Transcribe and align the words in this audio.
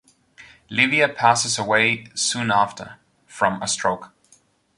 Livia 0.71 1.07
passes 1.07 1.59
away 1.59 2.07
soon 2.15 2.49
after 2.49 2.95
from 3.27 3.61
a 3.61 3.67
stroke. 3.67 4.11